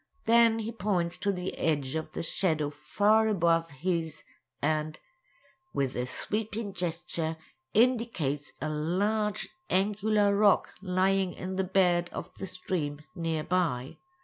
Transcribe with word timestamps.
Then 0.25 0.57
he 0.57 0.71
points 0.71 1.15
to 1.19 1.31
the 1.31 1.55
edge 1.59 1.93
of 1.93 2.13
the 2.13 2.23
shadow 2.23 2.71
far 2.71 3.27
above 3.27 3.69
his, 3.69 4.23
and, 4.59 4.99
with 5.75 5.95
a 5.95 6.07
sweeping 6.07 6.73
gesture, 6.73 7.37
indicates 7.75 8.51
a 8.59 8.67
large 8.69 9.49
angular 9.69 10.35
rock 10.35 10.73
lying 10.81 11.33
in 11.33 11.55
the 11.55 11.63
bed 11.63 12.09
of 12.13 12.33
the 12.39 12.47
stream 12.47 13.01
near 13.15 13.43
by. 13.43 13.97